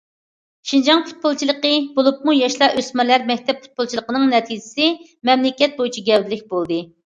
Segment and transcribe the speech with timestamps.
[0.69, 4.91] شىنجاڭ پۇتبولچىلىقى، بولۇپمۇ ياشلار، ئۆسمۈرلەر مەكتەپ پۇتبولچىلىقىنىڭ نەتىجىسى
[5.31, 6.85] مەملىكەت بويىچە گەۋدىلىك بولدى.